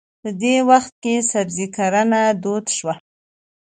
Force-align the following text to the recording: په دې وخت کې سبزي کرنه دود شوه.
په 0.21 0.29
دې 0.41 0.55
وخت 0.69 0.93
کې 1.03 1.15
سبزي 1.31 1.67
کرنه 1.75 2.21
دود 2.43 2.65
شوه. 2.77 2.93